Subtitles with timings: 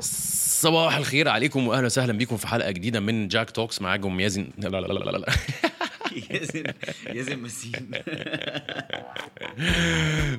[0.00, 3.82] صباح الخير عليكم واهلا وسهلا بيكم في حلقة جديدة من جاك توكس.
[3.82, 5.26] معاكم يازن لا لا لا لا لا.
[6.30, 6.64] يازن
[7.12, 7.90] يازن مسين.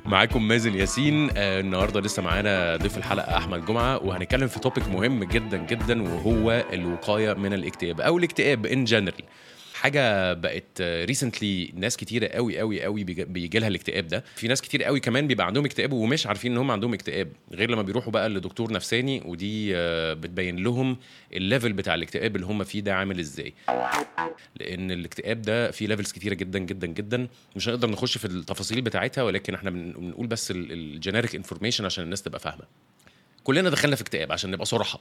[0.04, 1.30] معاكم مازن ياسين.
[1.36, 4.02] آه النهارده لسه معانا ضيف الحلقة أحمد جمعة.
[4.04, 9.22] وهنتكلم في topic مهم جدا جدا وهو الوقاية من الاكتئاب أو الاكتئاب in general
[9.84, 14.24] حاجة بقت recently ناس كتيرة قوي قوي قوي بيجي لها الاكتئاب ده.
[14.36, 17.70] في ناس كتير قوي كمان بيبقى عندهم اكتئاب ومش عارفين إن هم عندهم اكتئاب غير
[17.70, 20.96] لما بيروحوا بقى لدكتور نفساني ودي آه، بتبين لهم
[21.32, 23.54] ال level بتاع الاكتئاب اللي هم فيه ده عامل إزاي.
[24.60, 27.28] لأن الاكتئاب ده فيه levels كتيرة جدا جدا جدا.
[27.56, 32.22] مش هنقدر نخش في التفاصيل بتاعتها ولكن إحنا بنقول بس ال generic information عشان الناس
[32.22, 32.64] تبقى فاهمة.
[33.44, 35.00] كلنا دخلنا في اكتئاب عشان نبقى صراحة.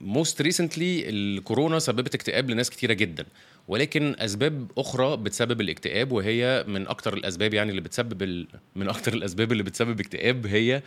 [0.00, 3.26] most uh, recently الكورونا سببت اكتئاب لناس كتيرة جدا
[3.68, 8.46] ولكن أسباب أخرى بتسبب الاكتئاب وهي من أكتر الأسباب يعني اللي بتسبب ال...
[8.76, 10.82] من أكتر الأسباب اللي بتسبب اكتئاب هي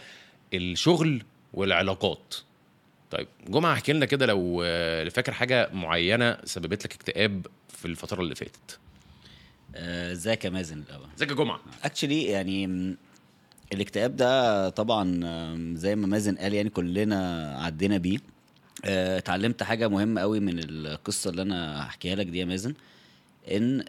[0.54, 2.36] الشغل والعلاقات.
[3.12, 8.21] طيب جمعة احكي لنا كده لو آه، فاكر حاجة معينة سببت لك اكتئاب في الفترة
[8.21, 8.80] اللي فاتت.
[9.76, 12.96] آه، ازيك يا مازن الأول؟ ازيك يا جمعة؟ اكشلي يعني
[13.74, 15.05] الاكتئاب ده طبعا
[15.76, 18.18] زي ما مازن قال يعني كلنا عدينا بيه.
[18.18, 18.37] آه،
[18.86, 22.74] اتعلمت حاجة مهمة قوي من القصة اللي أنا هحكيها لك دي يا مازن
[23.52, 23.84] إن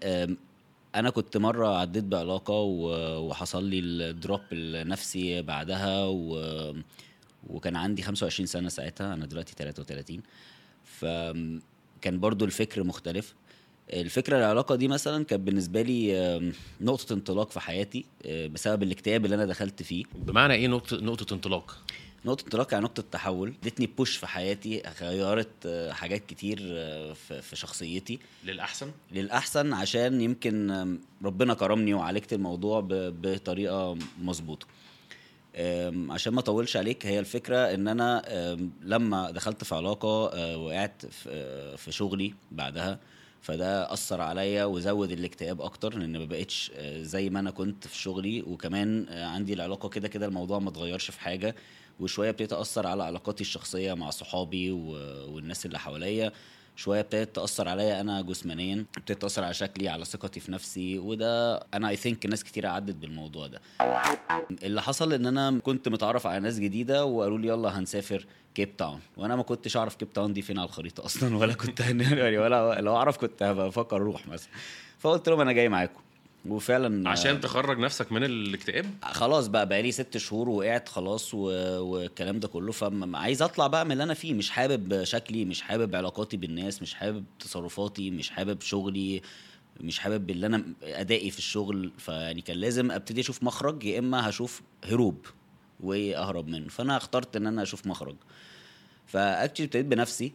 [0.94, 2.54] أنا كنت مرة عديت بعلاقة
[3.18, 6.74] وحصل لي الدروب النفسي بعدها و
[7.50, 10.20] وكان عندي 25 سنة ساعتها أنا دلوقتي 33
[10.84, 13.34] فكان برضو الفكر مختلف.
[13.92, 19.34] الفكرة العلاقة دي مثلا كانت بالنسبة لي نقطة انطلاق في حياتي آه، بسبب الاكتئاب اللي
[19.36, 20.04] أنا دخلت فيه.
[20.14, 21.78] بمعنى إيه نقطة نقطة انطلاق؟
[22.24, 27.56] نقطة انطلاق يعني نقطة تحول ادتني بوش في حياتي غيرت آه، حاجات كتير آه، في
[27.56, 28.18] شخصيتي.
[28.44, 34.66] للأحسن؟ للأحسن عشان يمكن ربنا كرمني وعالجت الموضوع بطريقة مظبوطة.
[36.10, 38.22] عشان ما اطولش عليك هي الفكرة ان أنا
[38.82, 40.08] لما دخلت في علاقة
[40.58, 41.06] وقعت
[41.76, 42.98] في شغلي بعدها
[43.40, 47.98] فده أثر عليا وزود الاكتئاب أكتر لأن ما بقتش آه، زي ما أنا كنت في
[47.98, 48.42] شغلي.
[48.42, 51.54] وكمان آه، عندي العلاقة كده كده الموضوع ما اتغيرش في حاجة.
[52.00, 56.32] وشوية ابتديت اثر على علاقاتي الشخصية مع صحابي والناس اللي حواليا.
[56.76, 61.56] شوية ابتدت تاثر عليا أنا جسمانيا ابتدت تاثر على شكلي على ثقتي في نفسي وده
[61.74, 63.60] أنا I think ناس كتير عدت بالموضوع ده.
[64.62, 69.00] اللي حصل إن أنا كنت متعرف على ناس جديدة وقالوا لي يلا هنسافر كيب تاون
[69.16, 71.80] وأنا ما كنتش أعرف كيب تاون دي فين على الخريطة أصلا ولا كنت
[72.20, 74.50] يعني ولا لو أعرف كنت هبقى بفكر أروح مثلا.
[74.98, 76.00] فقلت لهم أنا جاي معاكم.
[76.46, 82.40] وفعلا عشان تخرج نفسك من الاكتئاب؟ خلاص بقى بقى لي ست شهور وقعت خلاص والكلام
[82.40, 82.72] ده كله.
[82.72, 84.34] فعايز اطلع بقى من اللي أنا فيه.
[84.34, 89.22] مش حابب شكلي مش حابب علاقاتي بالناس مش حابب تصرفاتي مش حابب شغلي
[89.80, 91.90] مش حابب اللي أنا ادائي في الشغل.
[91.98, 95.26] فيعني كان لازم ابتدي أشوف مخرج يا اما هشوف هروب
[95.80, 96.68] واهرب منه.
[96.68, 98.16] فانا اخترت ان أنا أشوف مخرج.
[99.06, 100.26] فاكتشلي ابتديت بنفسي.
[100.26, 100.32] آه،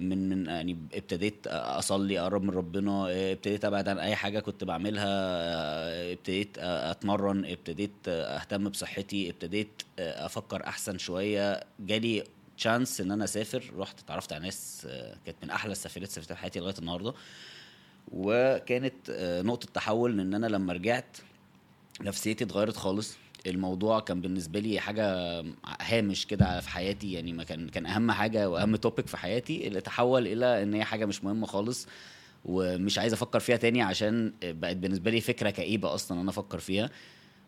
[0.00, 5.06] من من يعني ابتديت أصلي أقرب من ربنا ابتديت أبعد عن أي حاجة كنت بعملها
[5.08, 11.64] آه، ابتديت أتمرن ابتديت أهتم بصحتي ابتديت أفكر أحسن شوية.
[11.80, 12.24] جالي
[12.56, 16.40] تشانس إن أنا أسافر رحت اتعرفت على ناس آه، كانت من أحلى السفرات سافرتها في
[16.40, 17.14] حياتي لغاية النهارده.
[18.12, 19.10] وكانت
[19.44, 21.16] نقطة تحول إن أنا لما رجعت
[22.00, 23.16] نفسيتي اتغيرت خالص.
[23.46, 25.04] الموضوع كان بالنسبة لي حاجة
[25.80, 29.80] هامش كده في حياتي يعني ما كان كان أهم حاجة وأهم توبيك في حياتي اللي
[29.80, 31.86] تحول إلى إن هي حاجة مش مهمة خالص
[32.44, 36.90] ومش عايز أفكر فيها تاني عشان بقت بالنسبة لي فكرة كئيبة أصلا أنا أفكر فيها.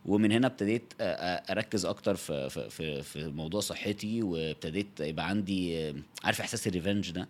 [0.06, 5.92] ومن هنا ابتديت أركز أكتر في في في موضوع صحتي وابتديت يبقى عندي
[6.24, 7.28] عارف إحساس ال revenge ده؟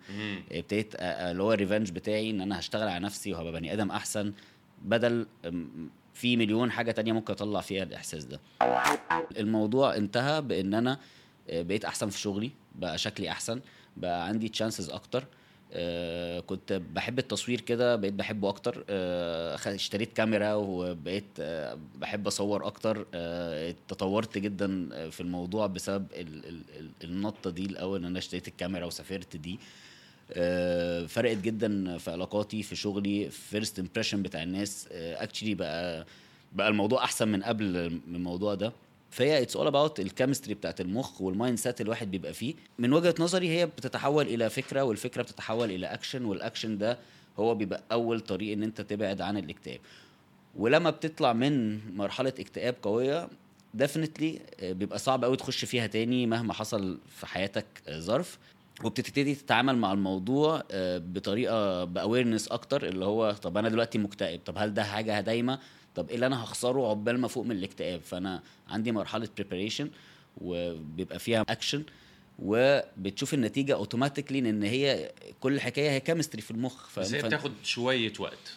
[0.51, 4.33] ابتديت اللي هو ال revenge بتاعي إن أنا هشتغل على نفسي وهبقى بني آدم أحسن
[4.85, 5.27] بدل
[6.13, 8.39] في مليون حاجة تانية ممكن أطلع فيها الإحساس ده.
[9.37, 10.99] الموضوع انتهى بإن أنا
[11.49, 13.59] آه، بقيت أحسن في شغلي بقى شكلي أحسن
[13.97, 15.25] بقى عندي chances أكتر.
[15.75, 18.85] آه كنت بحب التصوير كده بقيت بحبه أكتر.
[18.89, 21.41] آه اشتريت كاميرا وبقيت
[21.95, 23.05] بحب أصور أكتر.
[23.87, 28.85] تطورت جدا في الموضوع بسبب ال ال ال النطة دي الأول إن أنا اشتريت الكاميرا
[28.85, 29.59] وسافرت دي.
[31.07, 34.87] فرقت جدا في علاقاتي في شغلي first impression بتاع الناس.
[34.91, 36.05] actually آه، بقى
[36.53, 38.73] بقى الموضوع أحسن من قبل من الموضوع ده.
[39.11, 42.53] فهي it's all about ال chemistry بتاعت المخ وال mindset الواحد بيبقى فيه.
[42.79, 46.97] من وجهة نظري هي بتتحول إلى فكرة والفكرة بتتحول إلى action وال action ده
[47.39, 49.79] هو بيبقى أول طريق إن أنت تبعد عن الاكتئاب.
[50.55, 53.27] ولما بتطلع من مرحلة اكتئاب قوية
[53.73, 58.37] definitely آه، بيبقى صعب قوي تخش فيها تاني مهما حصل في حياتك ظرف.
[58.83, 64.39] وبتبتدي تتعامل مع الموضوع آه، بطريقة ب awareness أكتر اللي هو طب أنا دلوقتي مكتئب
[64.45, 65.59] طب هل ده حاجة دايمة؟
[65.95, 69.89] طب إيه اللي أنا هخسره عقبال ما فوق من الاكتئاب؟ فأنا عندي مرحلة preparation
[70.37, 71.83] وبيبقى فيها اكشن
[72.39, 77.51] وبتشوف النتيجة automatically إن هي كل الحكاية هي chemistry في المخ ف- بس هي بتاخد
[77.63, 78.53] شوية وقت.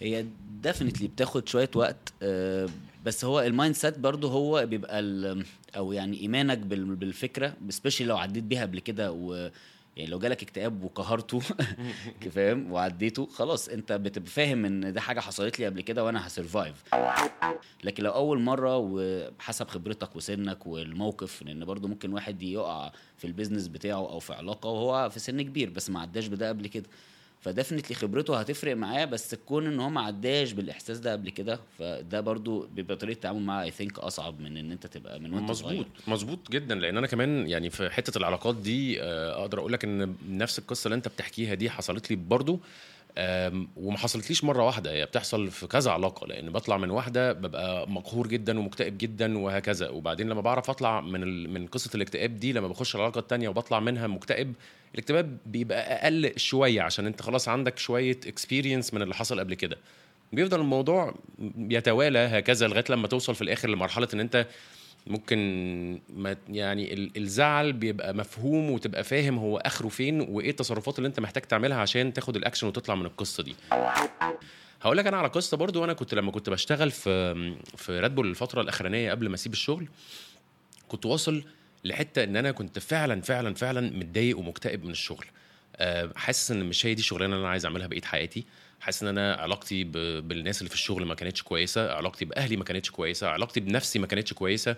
[0.00, 0.26] هي
[0.62, 2.68] definitely بتاخد شوية وقت آه،
[3.06, 5.44] بس هو ال mindset برضه هو بيبقى ال-
[5.76, 9.50] أو يعني إيمانك بال- بالفكرة specially لو عديت بيها قبل كده و
[9.96, 11.40] يعني لو جالك اكتئاب وقهرته
[12.34, 16.33] فاهم؟ وعديته خلاص أنت بتبقى فاهم إن ده حاجة حصلت لي قبل كده وأنا ه
[16.33, 16.82] survive
[17.84, 23.31] لكن لو أول مرة وحسب خبرتك وسنك والموقف لأن برضو ممكن واحد يقع في ال
[23.31, 26.86] business بتاعه أو في علاقة وهو في سن كبير بس ما عداش بده قبل كده.
[27.40, 31.60] ف definitely خبرته هتفرق معاه بس تكون إن هو ما عداش بالإحساس ده قبل كده
[31.78, 35.52] فده برضو بيبقى طريقة التعامل معاه I think أصعب من إن أنت تبقى من وأنت
[35.52, 35.72] صغير.
[35.80, 39.84] مظبوط مظبوط جدا لأن أنا كمان يعني في حتة العلاقات دي آه، أقدر أقول لك
[39.84, 42.60] إن نفس القصة اللي أنت بتحكيها دي حصلت لي برضو
[43.76, 44.92] وما حصلتليش مرة واحدة.
[44.92, 49.88] هي بتحصل في كذا علاقة لأن بطلع من واحدة ببقى مقهور جدا ومكتئب جدا وهكذا.
[49.88, 51.50] وبعدين لما بعرف أطلع من ال...
[51.50, 54.54] من قصة الاكتئاب دي لما بخش العلاقة التانية وبطلع منها مكتئب
[54.94, 59.78] الاكتئاب بيبقى أقل شوية عشان أنت خلاص عندك شوية اكسبيرينس من اللي حصل قبل كده.
[60.32, 61.14] بيفضل الموضوع
[61.58, 64.46] يتوالى هكذا لغاية لما توصل في الآخر لمرحلة إن أنت
[65.06, 71.06] ممكن ما يعني ال- الزعل بيبقى مفهوم وتبقى فاهم هو آخره فين وإيه التصرفات اللي
[71.08, 73.54] أنت محتاج تعملها عشان تاخد الأكشن وتطلع من القصة دي.
[74.82, 77.34] هقول لك أنا على قصة برضو وأنا كنت لما كنت بشتغل في
[77.76, 79.88] في راد بول الفترة الأخرانية قبل ما أسيب الشغل
[80.88, 81.42] كنت واصل
[81.84, 85.26] لحتة إن أنا كنت فعلا فعلا فعلا متضايق ومكتئب من الشغل.
[85.76, 88.44] آه، حاسس إن مش هي دي الشغلانة اللي أنا عايز أعملها بقية حياتي.
[88.86, 89.84] حاسس إن أنا علاقتي.
[89.84, 94.06] بالناس اللي في الشغل ما كانتش كويسة علاقتي بأهلي ما كانتش كويسة علاقتي بنفسي ما
[94.06, 94.76] كانتش كويسة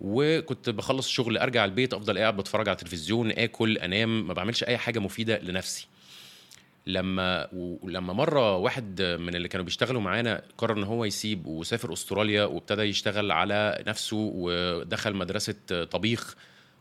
[0.00, 4.78] وكنت بخلص الشغل أرجع البيت أفضل قاعد بتفرج على التلفزيون آكل أنام ما بعملش أي
[4.78, 5.88] حاجة مفيدة لنفسي
[6.86, 12.44] لما ولما مرة واحد من اللي كانوا بيشتغلوا معانا قرر إن هو يسيب وسافر أستراليا
[12.44, 16.34] وابتدى يشتغل على نفسه ودخل مدرسة طبيخ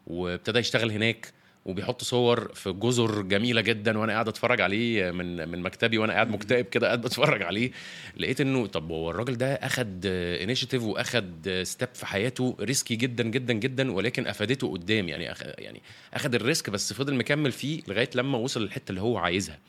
[0.08, 1.34] وابتدى يشتغل هناك
[1.66, 6.30] وبيحط صور في جزر جميلة جدا وأنا قاعد أتفرج عليه من من مكتبي وأنا قاعد
[6.30, 7.72] مكتئب كده قاعد بتفرج عليه.
[8.18, 10.06] لقيت إنه طب هو الراجل ده أخد
[10.42, 15.10] initiative وأخد step في حياته risky جدا جدا جدا ولكن أفادته قدام.
[15.10, 15.82] يعني أخ يعني
[16.14, 19.60] أخد ال risk بس فضل مكمل فيه لغاية لما وصل للحتة اللي هو عايزها.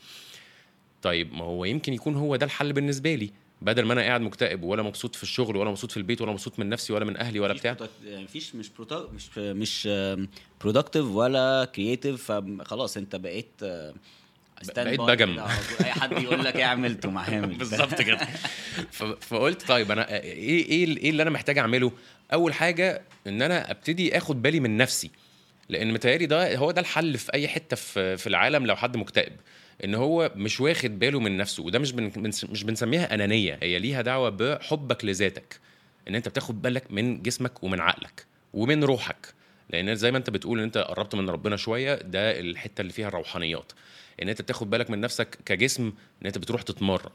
[1.03, 3.31] طيب ما هو يمكن يكون هو ده الحل بالنسبة لي.
[3.63, 6.59] بدل ما أنا قاعد مكتئب ولا مبسوط في الشغل ولا مبسوط في البيت ولا مبسوط
[6.59, 7.77] من نفسي ولا من أهلي ولا بتاع.
[8.07, 9.89] مفيش مش مش مش
[10.61, 13.95] productive ولا creative فخلاص أنت بقيت آه،
[14.77, 15.41] بقيت بجم.
[15.85, 17.55] أي حد يقول لك إيه عملت تقوم عامل.
[17.59, 18.29] بالظبط كده.
[19.21, 21.93] فقلت طيب أنا إيه إيه إيه اللي أنا محتاج أعمله؟
[22.33, 25.11] أول حاجة إن أنا أبتدي آخد بالي من نفسي
[25.69, 27.77] لأن متهيألي ده هو ده الحل في أي حتة
[28.17, 29.33] في العالم لو حد مكتئب.
[29.85, 32.13] إن هو مش واخد باله من نفسه وده مش بن
[32.51, 35.61] مش بنسميها أنانية هي ليها دعوة بحبك لذاتك
[36.09, 39.35] إن أنت بتاخد بالك من جسمك ومن عقلك ومن روحك
[39.71, 43.09] لأن زي ما أنت بتقول إن أنت قربت من ربنا شوية ده الحتة اللي فيها
[43.09, 43.73] الروحانيات
[44.23, 45.93] إن أنت بتاخد بالك من نفسك كجسم
[46.23, 47.11] إن أنت بتروح تتمرن.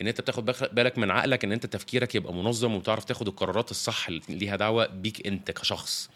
[0.00, 4.08] إن أنت بتاخد بالك من عقلك إن أنت تفكيرك يبقى منظم وتعرف تاخد القرارات الصح
[4.08, 6.10] اللي ليها دعوة بيك أنت كشخص.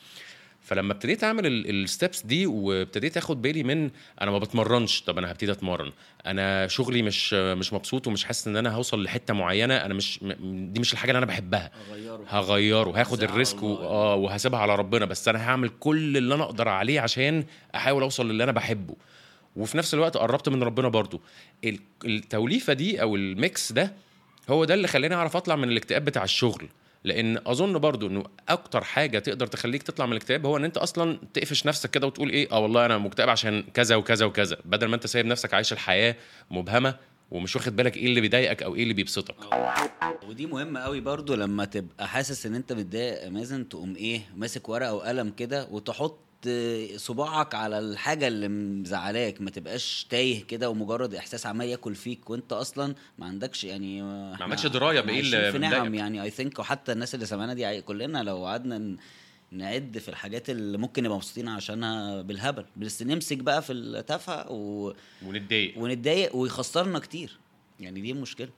[0.68, 5.52] فلما ابتديت أعمل الستبس دي وابتديت آخد بالي من أنا ما بتمرنش طب أنا هبتدي
[5.52, 5.92] أتمرن.
[6.26, 10.80] أنا شغلي مش مش مبسوط ومش حاسس إن أنا هوصل لحتة معينة أنا مش دي
[10.80, 11.70] مش الحاجة اللي أنا بحبها.
[11.90, 13.74] اغيره هغيره هاخد الريسك و...
[13.76, 15.04] آه وهسيبها على ربنا.
[15.04, 17.44] بس أنا هعمل كل اللي أنا أقدر عليه عشان
[17.74, 18.94] أحاول أوصل للي أنا بحبه.
[19.56, 21.20] وفي نفس الوقت قربت من ربنا برضو.
[21.64, 23.92] ال- التوليفة دي أو ال mix ده
[24.50, 26.68] هو ده اللي خلاني أعرف أطلع من الاكتئاب بتاع الشغل.
[27.04, 31.18] لأن اظن برضو انه أكتر حاجة تقدر تخليك تطلع من الاكتئاب هو ان انت أصلا
[31.34, 34.56] تقفش نفسك كده وتقول إيه؟ آه والله أنا مكتئب عشان كذا وكذا وكذا.
[34.64, 36.16] بدل ما انت سايب نفسك عايش الحياة
[36.50, 36.94] مبهمة
[37.30, 39.34] ومش واخد بالك إيه اللي بيضايقك أو إيه اللي بيبسطك.
[40.28, 44.94] ودي مهمة قوي برضو لما تبقى حاسس إن أنت متضايق مازن تقوم إيه؟ ماسك ورقة
[44.94, 46.20] وقلم كده وتحط
[46.96, 52.52] صباعك على الحاجة اللي مزعلاك ما تبقاش تايه كده ومجرد إحساس عمال ياكل فيك وأنت
[52.52, 55.94] أصلا ما عندكش يعني ما عندكش دراية بإيه اللي في نعم.
[55.94, 58.96] يعني I think وحتى الناس اللي سمعنا دي كلنا لو قعدنا
[59.50, 62.64] نعد في الحاجات اللي ممكن نبقى مبسوطين عشانها بالهبل.
[62.76, 64.92] بس نمسك بقى في التافهة و...
[65.26, 65.78] ونتضايق.
[65.78, 67.38] ونتضايق ويخسرنا كتير.
[67.80, 68.48] يعني دي المشكلة.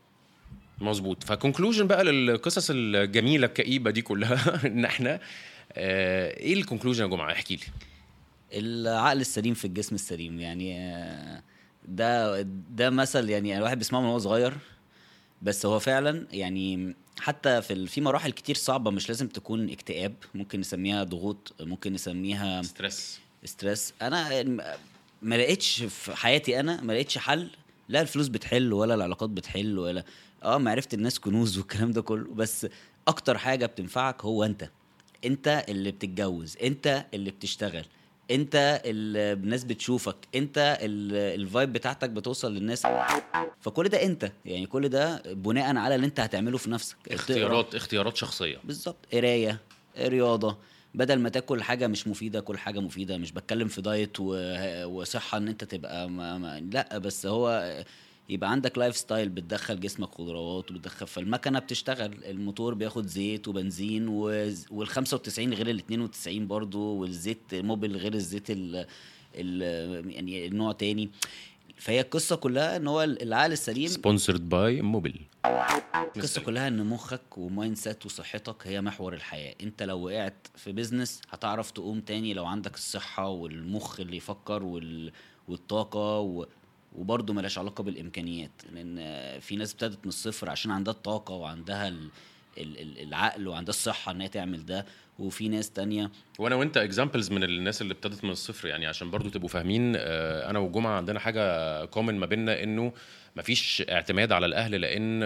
[0.79, 1.25] مظبوط.
[1.25, 5.21] ف conclusion بقى للقصص الجميلة الكئيبة دي كلها إن إحنا
[5.77, 7.63] إيه ال conclusion يا جماعة احكي لي.
[8.53, 11.43] العقل السليم في الجسم السليم يعني آه،
[11.89, 14.55] ده ده مثل يعني الواحد بيسمعه من هو صغير
[15.43, 20.61] بس هو فعلا يعني حتى في في مراحل كتير صعبة مش لازم تكون اكتئاب ممكن
[20.61, 23.21] نسميها ضغوط ممكن نسميها stress.
[23.45, 23.95] stress.
[24.03, 24.63] أنا يعني
[25.23, 27.51] ما لقيتش في حياتي أنا ما لقيتش حل
[27.89, 30.05] لا الفلوس بتحل ولا العلاقات بتحل ولا
[30.45, 32.67] آه معرفة الناس كنوز والكلام ده كله بس
[33.09, 34.71] أكتر حاجة بتنفعك هو أنت.
[35.25, 37.85] انت اللي بتتجوز انت اللي بتشتغل
[38.31, 42.87] انت ال- الناس بتشوفك انت ال- الفايب بتاعتك بتوصل للناس.
[43.61, 46.97] فكل ده انت يعني كل ده بناء على اللي انت هتعمله في نفسك.
[47.11, 48.59] اختيارات اختيارات شخصية.
[48.65, 48.97] بالظبط.
[49.13, 49.61] قراية
[49.99, 50.57] رياضة.
[50.95, 53.19] بدل ما تاكل حاجة مش مفيدة كل حاجة مفيدة.
[53.19, 57.75] مش بتكلم في دايت و- وصحة إن أنت تبقى ما ما لا بس هو
[58.31, 65.55] يبقى عندك lifestyle بتدخل جسمك خضروات وبتدخل فالمكنة بتشتغل الموتور بياخد زيت وبنزين وال 95
[65.55, 68.87] غير ال 92 برضو والزيت Mobil غير الزيت ال
[69.35, 69.63] ال
[70.11, 71.11] يعني النوع تاني.
[71.77, 75.21] فهي القصة كلها إن هو العقل السليم sponsored by Mobil
[76.17, 79.55] القصة كلها إن مخك و mindset وصحتك هي محور الحياة.
[79.63, 85.13] أنت لو وقعت في business هتعرف تقوم تاني لو عندك الصحة والمخ اللي يفكر وال...
[85.49, 86.47] والطاقة و...
[86.97, 88.97] وبرضه ملهاش علاقة بالإمكانيات لأن
[89.41, 92.09] في ناس ابتدت من الصفر عشان عندها الطاقة وعندها ال...
[92.59, 94.87] ال- ال- العقل وعندها الصحة ان هي تعمل ده
[95.19, 96.11] وفي ناس تانية.
[96.39, 100.51] وأنا وأنت examples من الناس اللي ابتدت من الصفر يعني عشان برضو تبقوا فاهمين آه،
[100.51, 102.93] أنا وجمعة عندنا حاجة common ما بيننا إنه
[103.37, 105.21] مفيش اعتماد على الأهل لأن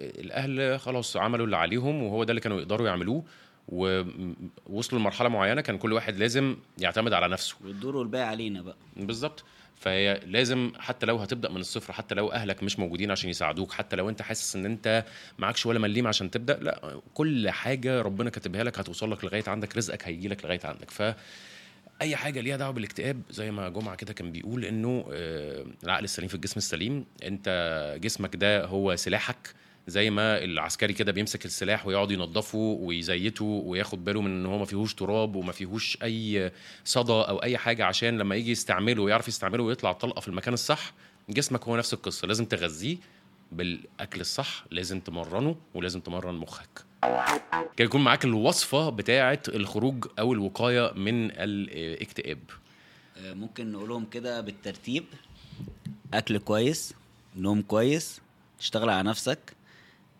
[0.00, 3.24] الأهل خلاص عملوا اللي عليهم وهو ده اللي كانوا يقدروا يعملوه.
[3.68, 7.56] ووصلوا لمرحلة معينة كان كل واحد لازم يعتمد على نفسه.
[7.64, 8.76] والدور والباقي علينا بقى.
[8.96, 9.44] بالظبط.
[9.80, 13.96] فهي لازم حتى لو هتبدأ من الصفر حتى لو أهلك مش موجودين عشان يساعدوك حتى
[13.96, 15.04] لو أنت حاسس إن أنت
[15.38, 19.76] معكش ولا مليم عشان تبدأ لأ كل حاجة ربنا كاتبها لك هتوصل لك لغاية عندك
[19.76, 20.90] رزقك هيجي لك لغاية عندك.
[20.90, 21.02] ف
[22.02, 26.28] أي حاجة ليها دعوة بالاكتئاب زي ما جمعة كده كان بيقول إنه آه، العقل السليم
[26.28, 29.54] في الجسم السليم أنت جسمك ده هو سلاحك
[29.86, 34.64] زي ما العسكري كده بيمسك السلاح ويقعد ينظفه ويزيته وياخد باله من إن هو ما
[34.64, 36.52] فيهوش تراب وما فيهوش أي
[36.84, 40.92] صدى أو أي حاجة عشان لما يجي يستعمله ويعرف يستعمله ويطلع الطلقة في المكان الصح
[41.28, 42.28] جسمك هو نفس القصة.
[42.28, 42.96] لازم تغذيه
[43.52, 46.84] بالأكل الصح لازم تمرنه ولازم تمرن مخك.
[47.76, 52.38] كان يكون معاك الوصفة بتاعه الخروج أو الوقاية من الاكتئاب.
[53.16, 55.04] آه، ممكن نقولهم كده بالترتيب.
[56.14, 56.94] أكل كويس
[57.36, 58.20] نوم كويس
[58.58, 59.53] تشتغل على نفسك.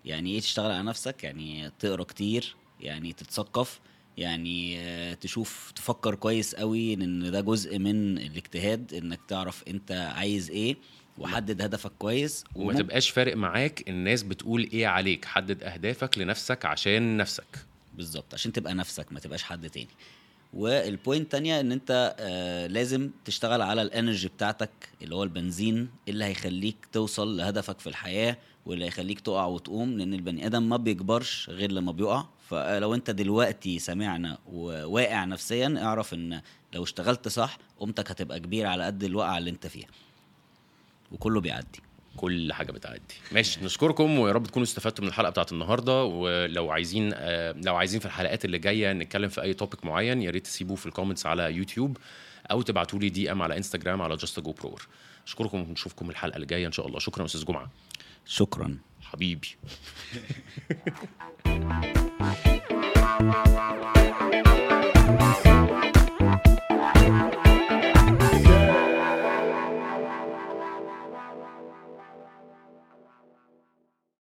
[0.05, 3.81] يعني إيه تشتغل على نفسك؟ يعني تقرأ كتير يعني تتثقف
[4.19, 10.51] يعني آه، تشوف تفكر كويس قوي إن ده جزء من الاجتهاد إنك تعرف أنت عايز
[10.51, 10.77] إيه
[11.19, 15.25] وحدد هدفك كويس وما تبقاش فارق معاك الناس بتقول إيه عليك.
[15.25, 17.67] حدد أهدافك لنفسك عشان نفسك.
[17.95, 19.89] بالظبط عشان تبقى نفسك ما تبقاش حد تاني.
[20.55, 24.71] وال point تانية إن أنت آه لازم تشتغل على ال energy بتاعتك
[25.03, 30.47] اللي هو البنزين اللي هيخليك توصل لهدفك في الحياة واللي هيخليك تقع وتقوم لأن البني
[30.47, 32.25] آدم ما بيكبرش غير لما بيقع.
[32.49, 36.41] فلو أنت دلوقتي سمعنا وواقع نفسيا اعرف إن
[36.75, 39.89] لو اشتغلت صح قومتك هتبقى كبير على قد الوقعة اللي أنت فيها.
[41.13, 41.81] وكله بيعدي.
[42.17, 43.01] كل حاجة بتعدي.
[43.33, 46.05] ماشي نشكركم ويا رب تكونوا استفدتوا من الحلقة بتاعت النهارده.
[46.05, 50.31] ولو عايزين آه، لو عايزين في الحلقات اللي جاية نتكلم في أي topic معين يا
[50.31, 51.97] ريت تسيبوه في ال comments على يوتيوب
[52.51, 54.87] أو تبعتوا لي DM على انستجرام على Just Go Bro
[55.27, 56.99] اشكركم ونشوفكم الحلقة اللي جاية إن شاء الله.
[56.99, 57.71] شكرا أستاذ جمعة.
[58.27, 58.79] شكرا.
[59.03, 59.49] حبيبي.